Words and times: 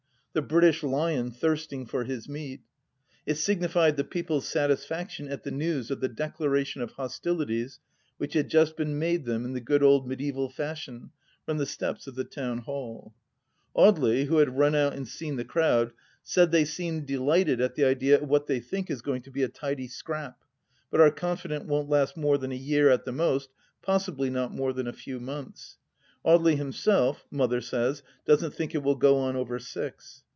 The 0.33 0.41
British 0.41 0.81
lion, 0.81 1.29
thirstiag 1.31 1.89
for 1.89 2.05
his 2.05 2.29
meat!... 2.29 2.61
It 3.25 3.35
signified 3.35 3.97
the 3.97 4.05
People's 4.05 4.47
satisfaction 4.47 5.27
at 5.27 5.43
the 5.43 5.51
news 5.51 5.91
of 5.91 5.99
the 5.99 6.07
declaration 6.07 6.81
of 6.81 6.91
hostilities 6.91 7.81
which 8.17 8.33
had 8.33 8.47
just 8.47 8.77
been 8.77 8.97
made 8.97 9.25
them 9.25 9.43
in 9.43 9.51
the 9.51 9.59
good 9.59 9.83
old 9.83 10.07
mediaeval 10.07 10.47
fashion, 10.51 11.11
from 11.45 11.57
the 11.57 11.65
steps 11.65 12.07
of 12.07 12.15
the 12.15 12.23
Town 12.23 12.59
Hall. 12.59 13.13
Audely, 13.75 14.27
who 14.27 14.37
had 14.37 14.57
run 14.57 14.73
out 14.73 14.93
and 14.93 15.05
seen 15.05 15.35
the 15.35 15.43
crowd, 15.43 15.91
said 16.23 16.49
they 16.51 16.63
seemed 16.63 17.05
delighted 17.05 17.59
at 17.59 17.75
the 17.75 17.83
idea 17.83 18.21
of 18.21 18.29
what 18.29 18.47
they 18.47 18.61
think 18.61 18.89
is 18.89 19.01
going 19.01 19.23
to 19.23 19.31
be 19.31 19.43
a" 19.43 19.49
tidy 19.49 19.89
scrap," 19.89 20.39
but 20.89 21.01
are 21.01 21.11
confident 21.11 21.65
won't 21.67 21.89
last 21.89 22.15
more 22.15 22.37
than 22.37 22.53
a 22.53 22.55
year 22.55 22.89
at 22.89 23.03
the 23.03 23.11
most, 23.11 23.49
possibly 23.81 24.29
not 24.29 24.53
more 24.53 24.71
than 24.71 24.87
a 24.87 24.93
few 24.93 25.19
months. 25.19 25.77
Audely 26.23 26.55
himself, 26.55 27.25
Mother 27.31 27.61
says, 27.61 28.03
doesn't 28.25 28.51
think 28.53 28.75
it 28.75 28.83
will 28.83 28.93
go 28.93 29.17
on 29.17 29.35
over 29.35 29.57
six. 29.57 30.21